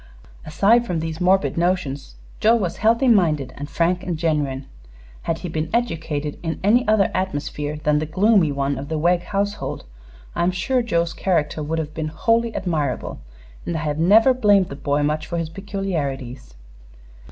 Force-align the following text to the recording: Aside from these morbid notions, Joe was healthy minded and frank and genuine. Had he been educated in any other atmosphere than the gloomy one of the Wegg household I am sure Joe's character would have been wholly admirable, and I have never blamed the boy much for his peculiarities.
Aside 0.47 0.87
from 0.87 0.99
these 0.99 1.21
morbid 1.21 1.59
notions, 1.59 2.15
Joe 2.39 2.55
was 2.55 2.77
healthy 2.77 3.07
minded 3.07 3.53
and 3.55 3.69
frank 3.69 4.01
and 4.01 4.17
genuine. 4.17 4.65
Had 5.21 5.37
he 5.45 5.47
been 5.47 5.69
educated 5.75 6.39
in 6.41 6.59
any 6.63 6.87
other 6.87 7.11
atmosphere 7.13 7.75
than 7.77 7.99
the 7.99 8.07
gloomy 8.07 8.51
one 8.51 8.79
of 8.79 8.89
the 8.89 8.97
Wegg 8.97 9.21
household 9.25 9.83
I 10.33 10.41
am 10.41 10.49
sure 10.49 10.81
Joe's 10.81 11.13
character 11.13 11.61
would 11.61 11.77
have 11.77 11.93
been 11.93 12.07
wholly 12.07 12.51
admirable, 12.55 13.19
and 13.63 13.75
I 13.77 13.81
have 13.81 13.99
never 13.99 14.33
blamed 14.33 14.69
the 14.69 14.75
boy 14.75 15.03
much 15.03 15.27
for 15.27 15.37
his 15.37 15.49
peculiarities. 15.49 16.55